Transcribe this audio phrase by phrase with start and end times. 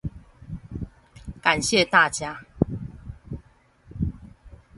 [1.43, 2.41] 感謝大家